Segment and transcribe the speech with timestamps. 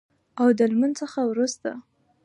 [0.39, 1.69] او د لمونځ څخه وروسته